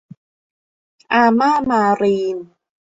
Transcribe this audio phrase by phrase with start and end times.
[1.13, 2.37] อาม่า มารีน